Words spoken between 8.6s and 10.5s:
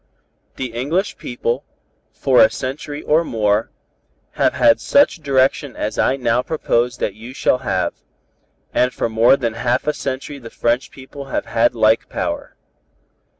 and for more than half a century the